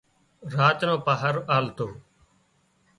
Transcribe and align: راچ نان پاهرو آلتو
راچ 0.53 0.79
نان 0.87 0.99
پاهرو 1.05 1.41
آلتو 1.57 1.87